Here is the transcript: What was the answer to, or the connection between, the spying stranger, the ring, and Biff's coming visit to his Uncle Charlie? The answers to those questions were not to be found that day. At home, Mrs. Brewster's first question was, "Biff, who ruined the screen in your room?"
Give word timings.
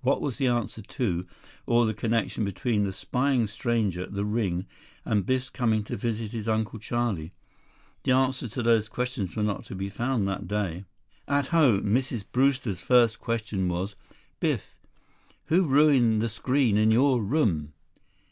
What 0.00 0.20
was 0.20 0.38
the 0.38 0.48
answer 0.48 0.82
to, 0.82 1.24
or 1.64 1.86
the 1.86 1.94
connection 1.94 2.44
between, 2.44 2.82
the 2.82 2.92
spying 2.92 3.46
stranger, 3.46 4.06
the 4.06 4.24
ring, 4.24 4.66
and 5.04 5.24
Biff's 5.24 5.50
coming 5.50 5.84
visit 5.84 6.32
to 6.32 6.36
his 6.36 6.48
Uncle 6.48 6.80
Charlie? 6.80 7.32
The 8.02 8.10
answers 8.10 8.50
to 8.54 8.64
those 8.64 8.88
questions 8.88 9.36
were 9.36 9.44
not 9.44 9.62
to 9.66 9.76
be 9.76 9.88
found 9.88 10.26
that 10.26 10.48
day. 10.48 10.84
At 11.28 11.46
home, 11.54 11.84
Mrs. 11.94 12.24
Brewster's 12.32 12.80
first 12.80 13.20
question 13.20 13.68
was, 13.68 13.94
"Biff, 14.40 14.74
who 15.44 15.62
ruined 15.62 16.22
the 16.22 16.28
screen 16.28 16.76
in 16.76 16.90
your 16.90 17.22
room?" 17.22 17.72